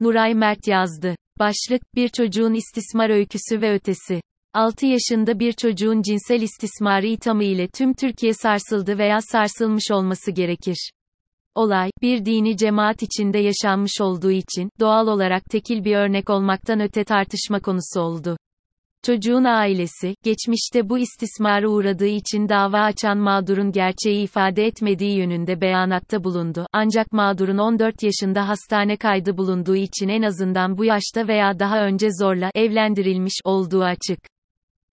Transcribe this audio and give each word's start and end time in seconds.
Nuray 0.00 0.34
Mert 0.34 0.68
yazdı. 0.68 1.16
Başlık, 1.38 1.94
bir 1.94 2.08
çocuğun 2.08 2.54
istismar 2.54 3.10
öyküsü 3.10 3.62
ve 3.62 3.74
ötesi. 3.74 4.20
6 4.54 4.86
yaşında 4.86 5.38
bir 5.38 5.52
çocuğun 5.52 6.02
cinsel 6.02 6.42
istismarı 6.42 7.06
ithamı 7.06 7.44
ile 7.44 7.68
tüm 7.68 7.94
Türkiye 7.94 8.34
sarsıldı 8.34 8.98
veya 8.98 9.18
sarsılmış 9.20 9.90
olması 9.90 10.30
gerekir. 10.30 10.90
Olay, 11.54 11.90
bir 12.02 12.24
dini 12.24 12.56
cemaat 12.56 13.02
içinde 13.02 13.38
yaşanmış 13.38 14.00
olduğu 14.00 14.30
için, 14.30 14.70
doğal 14.80 15.06
olarak 15.06 15.44
tekil 15.44 15.84
bir 15.84 15.96
örnek 15.96 16.30
olmaktan 16.30 16.80
öte 16.80 17.04
tartışma 17.04 17.60
konusu 17.60 18.00
oldu. 18.00 18.36
Çocuğun 19.06 19.44
ailesi, 19.44 20.16
geçmişte 20.22 20.88
bu 20.88 20.98
istismara 20.98 21.68
uğradığı 21.68 22.06
için 22.06 22.48
dava 22.48 22.80
açan 22.80 23.18
mağdurun 23.18 23.72
gerçeği 23.72 24.24
ifade 24.24 24.66
etmediği 24.66 25.18
yönünde 25.18 25.60
beyanatta 25.60 26.24
bulundu. 26.24 26.66
Ancak 26.72 27.12
mağdurun 27.12 27.58
14 27.58 28.02
yaşında 28.02 28.48
hastane 28.48 28.96
kaydı 28.96 29.36
bulunduğu 29.36 29.76
için 29.76 30.08
en 30.08 30.22
azından 30.22 30.78
bu 30.78 30.84
yaşta 30.84 31.28
veya 31.28 31.58
daha 31.58 31.86
önce 31.86 32.08
zorla 32.20 32.50
evlendirilmiş 32.54 33.34
olduğu 33.44 33.82
açık. 33.82 34.18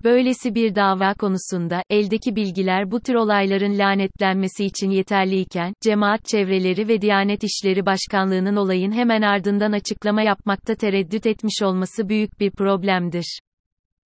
Böylesi 0.04 0.56
bir 0.56 0.76
dava 0.76 1.14
konusunda, 1.14 1.84
eldeki 1.90 2.36
bilgiler 2.36 2.92
bu 2.92 3.00
tür 3.00 3.16
olayların 3.16 3.78
lanetlenmesi 3.78 4.66
için 4.66 4.90
yeterliyken, 4.90 5.74
cemaat 5.84 6.26
çevreleri 6.26 6.88
ve 6.88 7.02
Diyanet 7.02 7.44
İşleri 7.44 7.86
Başkanlığı'nın 7.86 8.56
olayın 8.56 8.92
hemen 8.92 9.22
ardından 9.22 9.72
açıklama 9.72 10.22
yapmakta 10.22 10.76
tereddüt 10.76 11.26
etmiş 11.26 11.62
olması 11.64 12.10
büyük 12.10 12.40
bir 12.40 12.52
problemdir. 12.52 13.40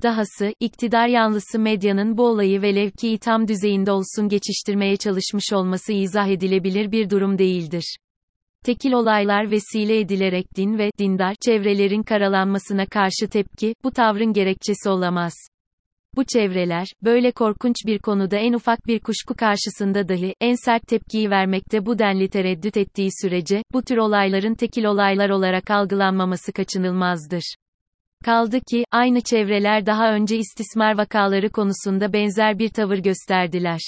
Dahası, 0.04 0.54
iktidar 0.60 1.08
yanlısı 1.08 1.60
medyanın 1.60 2.18
bu 2.18 2.28
olayı 2.28 2.62
velev 2.62 2.90
ki 2.90 3.10
itham 3.10 3.48
düzeyinde 3.48 3.92
olsun 3.92 4.30
geçiştirmeye 4.30 4.98
çalışmış 4.98 5.54
olması 5.54 5.94
izah 5.94 6.28
edilebilir 6.28 6.92
bir 6.92 7.10
durum 7.10 7.38
değildir. 7.38 7.98
Tekil 8.66 8.92
olaylar 8.92 9.52
vesile 9.52 10.00
edilerek 10.00 10.46
din 10.56 10.78
ve 10.78 10.90
dindar 11.00 11.36
çevrelerin 11.46 12.04
karalanmasına 12.04 12.86
karşı 12.86 13.30
tepki, 13.32 13.76
bu 13.84 13.92
tavrın 13.92 14.34
gerekçesi 14.34 14.90
olamaz. 14.90 15.34
Bu 16.16 16.24
çevreler, 16.24 16.88
böyle 17.04 17.32
korkunç 17.32 17.76
bir 17.86 18.00
konuda 18.00 18.38
en 18.38 18.54
ufak 18.54 18.88
bir 18.88 19.00
kuşku 19.00 19.34
karşısında 19.36 20.08
dahi, 20.08 20.34
en 20.42 20.56
sert 20.66 20.88
tepkiyi 20.88 21.30
vermekte 21.30 21.86
bu 21.86 22.00
denli 22.00 22.30
tereddüt 22.30 22.78
ettiği 22.78 23.10
sürece, 23.22 23.64
bu 23.74 23.82
tür 23.82 23.98
olayların 23.98 24.56
tekil 24.56 24.84
olaylar 24.84 25.30
olarak 25.30 25.72
algılanmaması 25.72 26.54
kaçınılmazdır. 26.54 27.56
Kaldı 28.24 28.60
ki, 28.62 28.86
aynı 28.92 29.22
çevreler 29.22 29.86
daha 29.86 30.14
önce 30.14 30.38
istismar 30.38 30.98
vakaları 30.98 31.50
konusunda 31.50 32.14
benzer 32.14 32.60
bir 32.60 32.70
tavır 32.70 32.98
gösterdiler. 32.98 33.80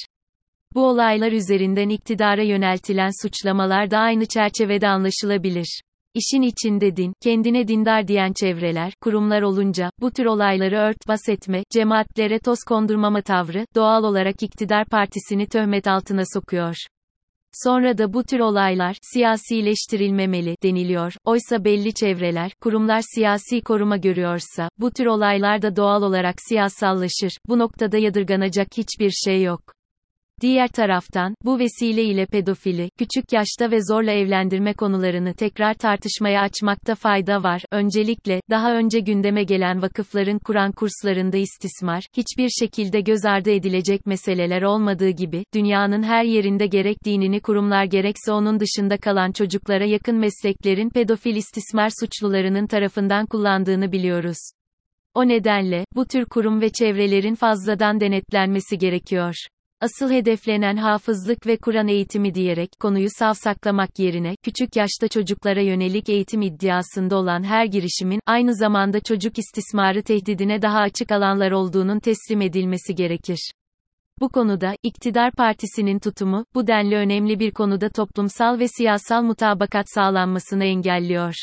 Bu 0.75 0.88
olaylar 0.88 1.31
üzerinden 1.31 1.89
iktidara 1.89 2.44
yöneltilen 2.44 3.09
suçlamalar 3.22 3.92
da 3.92 3.97
aynı 3.97 4.25
çerçevede 4.25 4.88
anlaşılabilir. 4.88 5.81
İşin 6.14 6.42
içinde 6.42 6.95
din, 6.95 7.14
kendine 7.22 7.67
dindar 7.67 8.08
diyen 8.08 8.34
çevreler, 8.34 8.94
kurumlar 9.02 9.42
olunca, 9.42 9.89
bu 10.02 10.11
tür 10.11 10.25
olayları 10.25 10.75
örtbas 10.75 11.30
etme, 11.30 11.64
cemaatlere 11.73 12.39
toz 12.39 12.59
kondurmama 12.67 13.22
tavrı, 13.22 13.66
doğal 13.75 14.03
olarak 14.03 14.44
iktidar 14.44 14.86
partisini 14.86 15.47
töhmet 15.47 15.88
altına 15.88 16.23
sokuyor. 16.34 16.75
Sonra 17.63 17.97
da 17.97 18.13
bu 18.13 18.23
tür 18.23 18.39
olaylar 18.39 18.97
siyasileştirilmemeli 19.02 20.55
deniliyor. 20.63 21.13
Oysa 21.25 21.63
belli 21.63 21.94
çevreler, 21.94 22.52
kurumlar 22.61 23.02
siyasi 23.16 23.61
koruma 23.61 23.97
görüyorsa 23.97 24.69
bu 24.80 24.91
tür 24.91 25.05
olaylar 25.05 25.61
da 25.61 25.75
doğal 25.75 26.02
olarak 26.02 26.35
siyasallaşır. 26.50 27.31
Bu 27.47 27.59
noktada 27.59 27.97
yadırganacak 27.97 28.67
hiçbir 28.78 29.11
şey 29.11 29.44
yok. 29.44 29.77
Diğer 30.41 30.67
taraftan, 30.67 31.35
bu 31.45 31.59
vesile 31.59 32.03
ile 32.03 32.25
pedofili, 32.25 32.89
küçük 32.97 33.33
yaşta 33.33 33.71
ve 33.71 33.77
zorla 33.91 34.11
evlendirme 34.11 34.73
konularını 34.73 35.33
tekrar 35.33 35.73
tartışmaya 35.73 36.41
açmakta 36.41 36.95
fayda 36.95 37.44
var. 37.44 37.61
Öncelikle, 37.71 38.41
daha 38.49 38.73
önce 38.73 38.99
gündeme 38.99 39.44
gelen 39.44 39.81
vakıfların 39.81 40.39
Kur'an 40.39 40.71
kurslarında 40.71 41.38
istismar, 41.38 42.03
hiçbir 42.17 42.49
şekilde 42.49 43.02
göz 43.02 43.25
ardı 43.25 43.52
edilecek 43.52 44.05
meseleler 44.05 44.61
olmadığı 44.61 45.09
gibi, 45.09 45.44
dünyanın 45.53 46.03
her 46.03 46.23
yerinde 46.23 46.67
gerek 46.67 46.97
dinini 47.06 47.39
kurumlar 47.39 47.85
gerekse 47.85 48.31
onun 48.31 48.59
dışında 48.59 48.97
kalan 48.97 49.31
çocuklara 49.31 49.85
yakın 49.85 50.16
mesleklerin 50.16 50.89
pedofil 50.89 51.35
istismar 51.35 51.89
suçlularının 52.00 52.67
tarafından 52.67 53.25
kullandığını 53.25 53.91
biliyoruz. 53.91 54.38
O 55.13 55.28
nedenle, 55.28 55.85
bu 55.95 56.06
tür 56.06 56.25
kurum 56.25 56.62
ve 56.62 56.69
çevrelerin 56.69 57.35
fazladan 57.35 58.00
denetlenmesi 58.00 58.78
gerekiyor. 58.78 59.35
Asıl 59.81 60.11
hedeflenen 60.11 60.77
hafızlık 60.77 61.47
ve 61.47 61.57
Kur'an 61.57 61.88
eğitimi 61.88 62.33
diyerek 62.33 62.69
konuyu 62.79 63.07
savsaklamak 63.09 63.99
yerine 63.99 64.35
küçük 64.43 64.75
yaşta 64.75 65.07
çocuklara 65.07 65.61
yönelik 65.61 66.09
eğitim 66.09 66.41
iddiasında 66.41 67.15
olan 67.15 67.43
her 67.43 67.65
girişimin 67.65 68.19
aynı 68.25 68.55
zamanda 68.55 68.99
çocuk 68.99 69.38
istismarı 69.38 70.03
tehdidine 70.03 70.61
daha 70.61 70.79
açık 70.79 71.11
alanlar 71.11 71.51
olduğunun 71.51 71.99
teslim 71.99 72.41
edilmesi 72.41 72.95
gerekir. 72.95 73.51
Bu 74.19 74.29
konuda, 74.29 74.75
iktidar 74.83 75.31
partisinin 75.31 75.99
tutumu, 75.99 76.45
bu 76.55 76.67
denli 76.67 76.95
önemli 76.95 77.39
bir 77.39 77.51
konuda 77.51 77.89
toplumsal 77.89 78.59
ve 78.59 78.67
siyasal 78.67 79.23
mutabakat 79.23 79.85
sağlanmasını 79.94 80.63
engelliyor. 80.63 81.33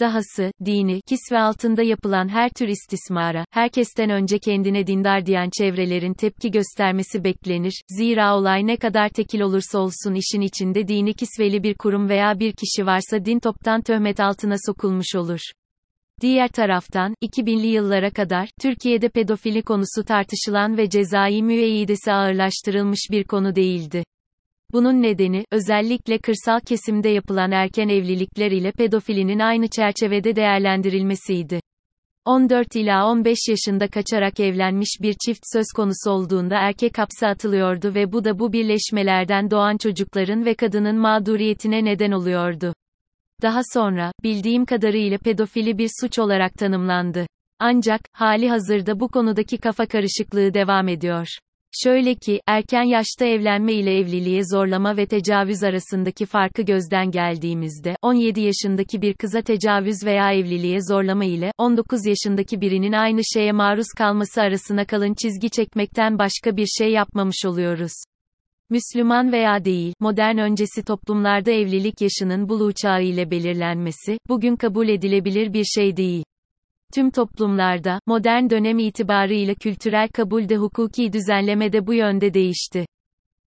Dahası, 0.00 0.52
dini, 0.64 1.00
kisve 1.08 1.38
altında 1.38 1.82
yapılan 1.82 2.28
her 2.28 2.50
tür 2.50 2.68
istismara, 2.68 3.44
herkesten 3.50 4.10
önce 4.10 4.38
kendine 4.38 4.86
dindar 4.86 5.26
diyen 5.26 5.50
çevrelerin 5.58 6.14
tepki 6.14 6.50
göstermesi 6.50 7.24
beklenir, 7.24 7.82
zira 7.88 8.36
olay 8.36 8.66
ne 8.66 8.76
kadar 8.76 9.08
tekil 9.08 9.40
olursa 9.40 9.78
olsun 9.78 10.14
işin 10.14 10.40
içinde 10.40 10.88
dini 10.88 11.14
kisveli 11.14 11.62
bir 11.62 11.74
kurum 11.74 12.08
veya 12.08 12.38
bir 12.38 12.52
kişi 12.52 12.86
varsa 12.86 13.24
din 13.24 13.38
toptan 13.38 13.80
töhmet 13.80 14.20
altına 14.20 14.56
sokulmuş 14.66 15.14
olur. 15.14 15.40
Diğer 16.20 16.48
taraftan, 16.48 17.14
2000'li 17.22 17.66
yıllara 17.66 18.10
kadar, 18.10 18.48
Türkiye'de 18.60 19.08
pedofili 19.08 19.62
konusu 19.62 20.04
tartışılan 20.04 20.76
ve 20.76 20.88
cezai 20.88 21.42
müeyyidesi 21.42 22.12
ağırlaştırılmış 22.12 23.00
bir 23.10 23.24
konu 23.24 23.54
değildi. 23.54 24.04
Bunun 24.72 25.02
nedeni, 25.02 25.44
özellikle 25.52 26.18
kırsal 26.18 26.60
kesimde 26.60 27.08
yapılan 27.08 27.50
erken 27.50 27.88
evlilikler 27.88 28.50
ile 28.50 28.72
pedofilinin 28.72 29.38
aynı 29.38 29.68
çerçevede 29.68 30.36
değerlendirilmesiydi. 30.36 31.60
14 32.24 32.76
ila 32.76 33.06
15 33.06 33.38
yaşında 33.48 33.88
kaçarak 33.88 34.40
evlenmiş 34.40 34.98
bir 35.02 35.14
çift 35.26 35.42
söz 35.52 35.66
konusu 35.76 36.10
olduğunda 36.10 36.56
erkek 36.56 36.98
hapse 36.98 37.26
atılıyordu 37.26 37.94
ve 37.94 38.12
bu 38.12 38.24
da 38.24 38.38
bu 38.38 38.52
birleşmelerden 38.52 39.50
doğan 39.50 39.76
çocukların 39.76 40.44
ve 40.44 40.54
kadının 40.54 40.96
mağduriyetine 40.96 41.84
neden 41.84 42.10
oluyordu. 42.10 42.74
Daha 43.42 43.60
sonra, 43.74 44.12
bildiğim 44.22 44.64
kadarıyla 44.64 45.18
pedofili 45.18 45.78
bir 45.78 45.90
suç 46.00 46.18
olarak 46.18 46.54
tanımlandı. 46.54 47.26
Ancak, 47.58 48.00
hali 48.12 48.48
hazırda 48.48 49.00
bu 49.00 49.08
konudaki 49.08 49.58
kafa 49.58 49.86
karışıklığı 49.86 50.54
devam 50.54 50.88
ediyor. 50.88 51.26
Şöyle 51.72 52.14
ki, 52.14 52.40
erken 52.46 52.82
yaşta 52.82 53.24
evlenme 53.24 53.72
ile 53.72 53.98
evliliğe 53.98 54.42
zorlama 54.44 54.96
ve 54.96 55.06
tecavüz 55.06 55.62
arasındaki 55.62 56.26
farkı 56.26 56.62
gözden 56.62 57.10
geldiğimizde, 57.10 57.96
17 58.02 58.40
yaşındaki 58.40 59.02
bir 59.02 59.14
kıza 59.14 59.42
tecavüz 59.42 59.96
veya 60.04 60.32
evliliğe 60.32 60.78
zorlama 60.88 61.24
ile, 61.24 61.52
19 61.58 62.06
yaşındaki 62.06 62.60
birinin 62.60 62.92
aynı 62.92 63.20
şeye 63.34 63.52
maruz 63.52 63.86
kalması 63.98 64.42
arasına 64.42 64.84
kalın 64.84 65.14
çizgi 65.14 65.50
çekmekten 65.50 66.18
başka 66.18 66.56
bir 66.56 66.66
şey 66.66 66.92
yapmamış 66.92 67.44
oluyoruz. 67.46 67.92
Müslüman 68.70 69.32
veya 69.32 69.64
değil, 69.64 69.94
modern 70.00 70.38
öncesi 70.38 70.82
toplumlarda 70.82 71.50
evlilik 71.50 72.00
yaşının 72.00 72.48
buluğ 72.48 72.72
çağı 72.72 73.02
ile 73.02 73.30
belirlenmesi, 73.30 74.18
bugün 74.28 74.56
kabul 74.56 74.88
edilebilir 74.88 75.52
bir 75.52 75.64
şey 75.64 75.96
değil. 75.96 76.24
Tüm 76.94 77.10
toplumlarda, 77.10 78.00
modern 78.06 78.50
dönem 78.50 78.78
itibarıyla 78.78 79.54
kültürel 79.54 80.08
kabulde 80.08 80.56
hukuki 80.56 81.12
düzenleme 81.12 81.72
de 81.72 81.86
bu 81.86 81.94
yönde 81.94 82.34
değişti. 82.34 82.86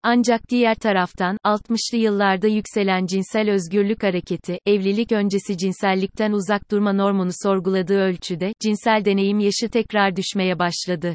Ancak 0.03 0.49
diğer 0.49 0.75
taraftan, 0.75 1.37
60'lı 1.45 1.99
yıllarda 1.99 2.47
yükselen 2.47 3.07
cinsel 3.07 3.51
özgürlük 3.51 4.03
hareketi, 4.03 4.59
evlilik 4.67 5.13
öncesi 5.13 5.59
cinsellikten 5.59 6.33
uzak 6.33 6.71
durma 6.71 6.93
normunu 6.93 7.31
sorguladığı 7.43 7.99
ölçüde, 7.99 8.53
cinsel 8.61 9.05
deneyim 9.05 9.39
yaşı 9.39 9.71
tekrar 9.73 10.17
düşmeye 10.17 10.59
başladı. 10.59 11.15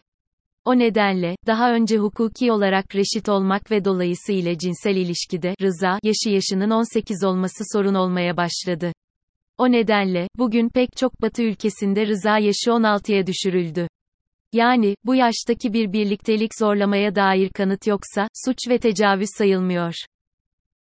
O 0.65 0.79
nedenle, 0.79 1.35
daha 1.47 1.73
önce 1.73 1.97
hukuki 1.97 2.51
olarak 2.51 2.95
reşit 2.95 3.29
olmak 3.29 3.71
ve 3.71 3.85
dolayısıyla 3.85 4.57
cinsel 4.57 4.95
ilişkide, 4.95 5.55
rıza, 5.61 5.99
yaşı 6.03 6.29
yaşının 6.29 6.69
18 6.69 7.23
olması 7.23 7.63
sorun 7.73 7.93
olmaya 7.93 8.37
başladı. 8.37 8.91
O 9.57 9.71
nedenle, 9.71 10.27
bugün 10.37 10.69
pek 10.69 10.97
çok 10.97 11.21
batı 11.21 11.43
ülkesinde 11.43 12.07
rıza 12.07 12.37
yaşı 12.37 12.69
16'ya 12.69 13.27
düşürüldü. 13.27 13.87
Yani, 14.53 14.95
bu 15.05 15.15
yaştaki 15.15 15.73
bir 15.73 15.93
birliktelik 15.93 16.51
zorlamaya 16.59 17.15
dair 17.15 17.49
kanıt 17.49 17.87
yoksa, 17.87 18.27
suç 18.45 18.57
ve 18.69 18.77
tecavüz 18.77 19.29
sayılmıyor. 19.37 19.93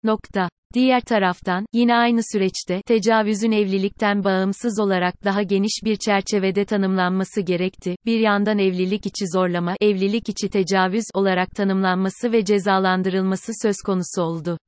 Nokta. 0.05 0.49
Diğer 0.75 1.01
taraftan, 1.01 1.67
yine 1.73 1.95
aynı 1.95 2.21
süreçte, 2.33 2.81
tecavüzün 2.87 3.53
evlilikten 3.53 4.25
bağımsız 4.25 4.81
olarak 4.81 5.25
daha 5.25 5.43
geniş 5.43 5.81
bir 5.85 5.97
çerçevede 5.97 6.65
tanımlanması 6.65 7.41
gerekti. 7.41 7.97
Bir 8.07 8.21
yandan 8.21 8.59
evlilik 8.59 9.07
içi 9.07 9.25
zorlama, 9.35 9.75
evlilik 9.81 10.29
içi 10.29 10.49
tecavüz 10.49 11.05
olarak 11.15 11.51
tanımlanması 11.51 12.33
ve 12.33 12.45
cezalandırılması 12.45 13.53
söz 13.63 13.77
konusu 13.87 14.23
oldu. 14.23 14.59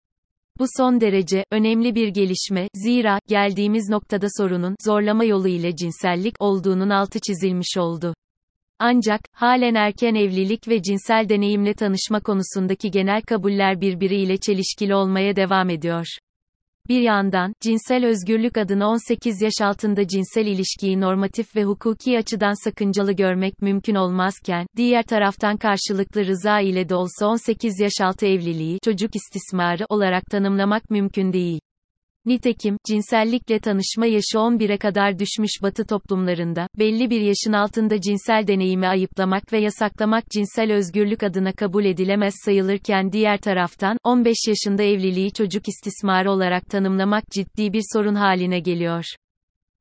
Bu 0.58 0.64
son 0.76 1.00
derece 1.00 1.44
önemli 1.50 1.94
bir 1.94 2.08
gelişme, 2.08 2.68
zira 2.74 3.18
geldiğimiz 3.28 3.88
noktada 3.88 4.26
sorunun 4.38 4.76
zorlama 4.84 5.24
yolu 5.24 5.48
ile 5.48 5.76
cinsellik 5.76 6.34
olduğunun 6.40 6.90
altı 6.90 7.18
çizilmiş 7.20 7.76
oldu. 7.78 8.14
Ancak, 8.78 9.20
halen 9.32 9.74
erken 9.74 10.14
evlilik 10.14 10.68
ve 10.68 10.82
cinsel 10.82 11.28
deneyimle 11.28 11.74
tanışma 11.74 12.20
konusundaki 12.20 12.90
genel 12.90 13.22
kabuller 13.22 13.80
birbiriyle 13.80 14.36
çelişkili 14.36 14.94
olmaya 14.94 15.36
devam 15.36 15.70
ediyor. 15.70 16.06
Bir 16.88 17.00
yandan, 17.00 17.52
cinsel 17.60 18.06
özgürlük 18.06 18.56
adına 18.58 18.88
18 18.88 19.42
yaş 19.42 19.52
altında 19.62 20.08
cinsel 20.08 20.46
ilişkiyi 20.46 21.00
normatif 21.00 21.56
ve 21.56 21.64
hukuki 21.64 22.18
açıdan 22.18 22.64
sakıncalı 22.64 23.12
görmek 23.12 23.62
mümkün 23.62 23.94
olmazken, 23.94 24.66
diğer 24.76 25.02
taraftan 25.02 25.56
karşılıklı 25.56 26.26
rıza 26.26 26.60
ile 26.60 26.88
de 26.88 26.94
olsa 26.94 27.26
18 27.26 27.80
yaş 27.80 27.92
altı 28.02 28.26
evliliği, 28.26 28.78
çocuk 28.84 29.16
istismarı 29.16 29.86
olarak 29.88 30.24
tanımlamak 30.26 30.90
mümkün 30.90 31.32
değil. 31.32 31.60
Nitekim, 32.28 32.76
cinsellikle 32.86 33.58
tanışma 33.58 34.06
yaşı 34.06 34.38
11'e 34.38 34.78
kadar 34.78 35.18
düşmüş 35.18 35.50
batı 35.62 35.86
toplumlarında, 35.86 36.68
belli 36.78 37.10
bir 37.10 37.20
yaşın 37.20 37.52
altında 37.52 38.00
cinsel 38.00 38.46
deneyimi 38.46 38.86
ayıplamak 38.86 39.52
ve 39.52 39.58
yasaklamak 39.58 40.30
cinsel 40.30 40.72
özgürlük 40.72 41.22
adına 41.22 41.52
kabul 41.52 41.84
edilemez 41.84 42.34
sayılırken 42.44 43.12
diğer 43.12 43.38
taraftan, 43.38 43.96
15 44.04 44.36
yaşında 44.48 44.82
evliliği 44.82 45.32
çocuk 45.32 45.68
istismarı 45.68 46.30
olarak 46.30 46.66
tanımlamak 46.70 47.24
ciddi 47.30 47.72
bir 47.72 47.82
sorun 47.92 48.14
haline 48.14 48.60
geliyor. 48.60 49.04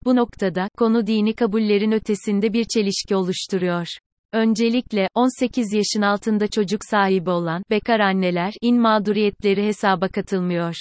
Bu 0.05 0.15
noktada, 0.15 0.69
konu 0.77 1.07
dini 1.07 1.33
kabullerin 1.33 1.91
ötesinde 1.91 2.53
bir 2.53 2.65
çelişki 2.73 3.15
oluşturuyor. 3.15 3.87
Öncelikle, 4.33 5.07
18 5.15 5.73
yaşın 5.73 6.01
altında 6.01 6.47
çocuk 6.47 6.81
sahibi 6.89 7.29
olan, 7.29 7.63
bekar 7.69 7.99
anneler, 7.99 8.53
in 8.61 8.81
mağduriyetleri 8.81 9.65
hesaba 9.65 10.07
katılmıyor. 10.07 10.75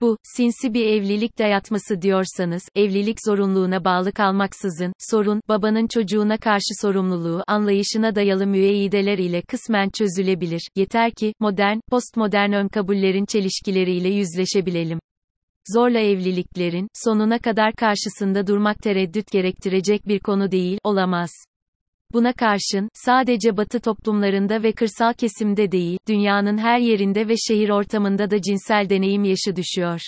Bu, 0.00 0.16
sinsi 0.36 0.74
bir 0.74 0.86
evlilik 0.86 1.38
dayatması 1.38 2.02
diyorsanız, 2.02 2.62
evlilik 2.74 3.18
zorunluluğuna 3.26 3.84
bağlı 3.84 4.12
kalmaksızın, 4.12 4.92
sorun, 4.98 5.40
babanın 5.48 5.86
çocuğuna 5.86 6.38
karşı 6.38 6.74
sorumluluğu 6.82 7.42
anlayışına 7.46 8.14
dayalı 8.14 8.46
müeyyideler 8.46 9.18
ile 9.18 9.42
kısmen 9.42 9.90
çözülebilir, 9.98 10.68
yeter 10.76 11.10
ki, 11.10 11.34
modern, 11.40 11.78
postmodern 11.90 12.52
önkabullerin 12.52 13.26
çelişkileriyle 13.26 14.08
yüzleşebilelim. 14.08 14.98
Zorla 15.74 15.98
evliliklerin, 15.98 16.88
sonuna 16.94 17.38
kadar 17.38 17.72
karşısında 17.72 18.46
durmak 18.46 18.78
tereddüt 18.78 19.32
gerektirecek 19.32 20.08
bir 20.08 20.20
konu 20.20 20.50
değil, 20.50 20.78
olamaz. 20.84 21.30
Buna 22.12 22.32
karşın, 22.32 22.88
sadece 22.94 23.56
batı 23.56 23.80
toplumlarında 23.80 24.62
ve 24.62 24.72
kırsal 24.72 25.12
kesimde 25.12 25.72
değil, 25.72 25.98
dünyanın 26.08 26.58
her 26.58 26.78
yerinde 26.78 27.28
ve 27.28 27.34
şehir 27.48 27.68
ortamında 27.68 28.30
da 28.30 28.42
cinsel 28.42 28.90
deneyim 28.90 29.24
yaşı 29.24 29.56
düşüyor. 29.56 30.00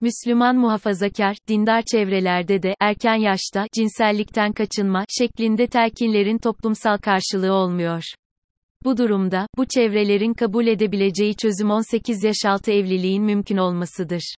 Müslüman 0.00 0.56
muhafazakar, 0.56 1.36
dindar 1.48 1.82
çevrelerde 1.82 2.62
de, 2.62 2.74
erken 2.80 3.14
yaşta, 3.14 3.66
cinsellikten 3.74 4.52
kaçınma, 4.52 5.04
şeklinde 5.18 5.66
telkinlerin 5.66 6.38
toplumsal 6.38 6.98
karşılığı 6.98 7.52
olmuyor. 7.52 8.02
Bu 8.84 8.96
durumda, 8.96 9.46
bu 9.56 9.66
çevrelerin 9.66 10.34
kabul 10.34 10.66
edebileceği 10.66 11.34
çözüm 11.36 11.70
18 11.70 12.24
yaş 12.24 12.36
altı 12.46 12.72
evliliğin 12.72 13.22
mümkün 13.22 13.56
olmasıdır. 13.56 14.34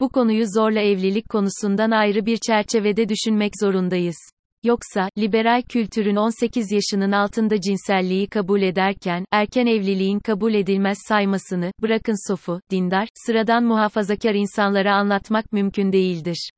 Bu 0.00 0.08
konuyu 0.08 0.44
zorla 0.46 0.80
evlilik 0.80 1.28
konusundan 1.28 1.90
ayrı 1.90 2.26
bir 2.26 2.38
çerçevede 2.46 3.08
düşünmek 3.08 3.52
zorundayız. 3.62 4.16
Yoksa, 4.64 5.08
liberal 5.18 5.62
kültürün 5.62 6.16
18 6.16 6.72
yaşının 6.72 7.12
altında 7.12 7.60
cinselliği 7.60 8.26
kabul 8.26 8.62
ederken, 8.62 9.24
erken 9.32 9.66
evliliğin 9.66 10.18
kabul 10.18 10.54
edilmez 10.54 10.98
saymasını, 11.08 11.72
bırakın 11.82 12.28
sofu, 12.30 12.60
dindar, 12.70 13.08
sıradan 13.14 13.64
muhafazakar 13.64 14.34
insanlara 14.34 14.94
anlatmak 14.94 15.52
mümkün 15.52 15.92
değildir. 15.92 16.50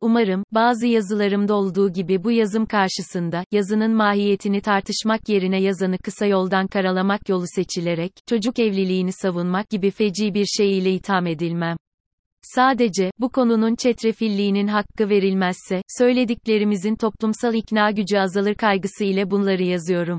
Umarım, 0.00 0.44
bazı 0.52 0.86
yazılarımda 0.86 1.54
olduğu 1.54 1.92
gibi 1.92 2.24
bu 2.24 2.30
yazım 2.30 2.66
karşısında, 2.66 3.44
yazının 3.52 3.94
mahiyetini 3.94 4.60
tartışmak 4.60 5.28
yerine 5.28 5.60
yazanı 5.60 5.98
kısa 5.98 6.26
yoldan 6.26 6.66
karalamak 6.66 7.28
yolu 7.28 7.46
seçilerek, 7.46 8.12
çocuk 8.28 8.58
evliliğini 8.58 9.12
savunmak 9.12 9.70
gibi 9.70 9.90
feci 9.90 10.34
bir 10.34 10.46
şey 10.46 10.78
ile 10.78 10.92
itham 10.92 11.26
edilmem. 11.26 11.76
Sadece, 12.44 13.10
bu 13.18 13.28
konunun 13.28 13.74
çetrefilliğinin 13.74 14.66
hakkı 14.66 15.08
verilmezse, 15.08 15.82
söylediklerimizin 15.98 16.96
toplumsal 16.96 17.54
ikna 17.54 17.90
gücü 17.90 18.18
azalır 18.18 18.54
kaygısı 18.54 19.04
ile 19.04 19.30
bunları 19.30 19.62
yazıyorum. 19.62 20.18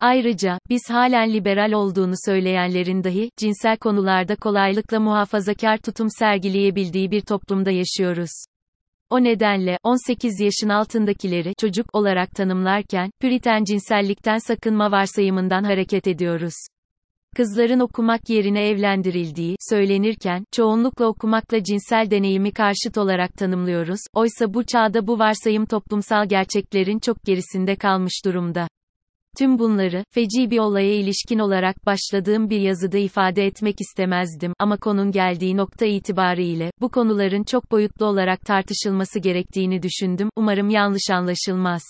Ayrıca, 0.00 0.58
biz 0.68 0.82
halen 0.90 1.32
liberal 1.32 1.72
olduğunu 1.72 2.14
söyleyenlerin 2.26 3.04
dahi, 3.04 3.30
cinsel 3.36 3.76
konularda 3.76 4.36
kolaylıkla 4.36 5.00
muhafazakar 5.00 5.78
tutum 5.78 6.08
sergileyebildiği 6.18 7.10
bir 7.10 7.20
toplumda 7.20 7.70
yaşıyoruz. 7.70 8.30
O 9.10 9.24
nedenle, 9.24 9.78
18 9.82 10.40
yaşın 10.40 10.68
altındakileri, 10.68 11.52
çocuk 11.60 11.94
olarak 11.94 12.30
tanımlarken, 12.30 13.10
püriten 13.20 13.64
cinsellikten 13.64 14.38
sakınma 14.38 14.90
varsayımından 14.90 15.64
hareket 15.64 16.06
ediyoruz. 16.06 16.54
Kızların 17.36 17.80
okumak 17.80 18.30
yerine 18.30 18.68
evlendirildiği 18.68 19.56
söylenirken, 19.70 20.44
çoğunlukla 20.52 21.06
okumakla 21.06 21.62
cinsel 21.64 22.10
deneyimi 22.10 22.52
karşıt 22.52 22.98
olarak 22.98 23.34
tanımlıyoruz, 23.34 24.00
oysa 24.14 24.54
bu 24.54 24.64
çağda 24.64 25.06
bu 25.06 25.18
varsayım 25.18 25.66
toplumsal 25.66 26.28
gerçeklerin 26.28 26.98
çok 26.98 27.24
gerisinde 27.24 27.76
kalmış 27.76 28.24
durumda. 28.24 28.68
Tüm 29.38 29.58
bunları, 29.58 30.04
feci 30.10 30.50
bir 30.50 30.58
olaya 30.58 30.94
ilişkin 30.94 31.38
olarak 31.38 31.86
başladığım 31.86 32.50
bir 32.50 32.60
yazıda 32.60 32.98
ifade 32.98 33.46
etmek 33.46 33.76
istemezdim 33.80 34.52
ama 34.58 34.76
konun 34.76 35.10
geldiği 35.10 35.56
nokta 35.56 35.86
itibariyle, 35.86 36.70
bu 36.80 36.88
konuların 36.88 37.44
çok 37.44 37.70
boyutlu 37.70 38.06
olarak 38.06 38.40
tartışılması 38.40 39.18
gerektiğini 39.18 39.82
düşündüm, 39.82 40.28
umarım 40.36 40.70
yanlış 40.70 41.10
anlaşılmaz. 41.10 41.82